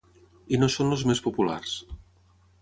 I 0.55 0.57
no 0.61 0.69
són 0.75 0.95
els 0.95 1.03
més 1.11 1.21
populars. 1.27 1.77